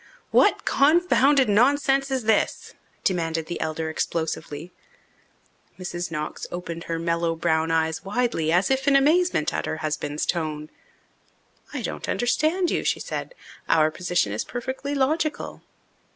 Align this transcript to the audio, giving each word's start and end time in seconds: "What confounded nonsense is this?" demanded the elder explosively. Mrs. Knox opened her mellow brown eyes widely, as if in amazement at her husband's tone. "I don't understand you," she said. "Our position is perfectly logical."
"What 0.31 0.65
confounded 0.65 1.47
nonsense 1.47 2.09
is 2.09 2.23
this?" 2.23 2.73
demanded 3.03 3.45
the 3.45 3.61
elder 3.61 3.87
explosively. 3.87 4.71
Mrs. 5.77 6.09
Knox 6.09 6.47
opened 6.51 6.85
her 6.85 6.97
mellow 6.97 7.35
brown 7.35 7.69
eyes 7.69 8.03
widely, 8.03 8.51
as 8.51 8.71
if 8.71 8.87
in 8.87 8.95
amazement 8.95 9.53
at 9.53 9.67
her 9.67 9.77
husband's 9.85 10.25
tone. 10.25 10.71
"I 11.71 11.83
don't 11.83 12.09
understand 12.09 12.71
you," 12.71 12.83
she 12.83 12.99
said. 12.99 13.35
"Our 13.69 13.91
position 13.91 14.33
is 14.33 14.43
perfectly 14.43 14.95
logical." 14.95 15.61